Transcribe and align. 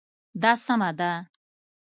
دا 0.41 0.51
سمه 0.65 0.89
ده 0.99 1.11